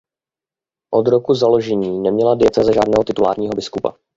[0.93, 3.95] Od roku založení neměla diecéze žádného titulárního biskupa.